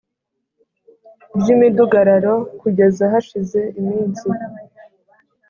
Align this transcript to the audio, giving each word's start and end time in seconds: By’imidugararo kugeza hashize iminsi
By’imidugararo 1.39 2.33
kugeza 2.59 3.03
hashize 3.13 3.59
iminsi 3.79 4.27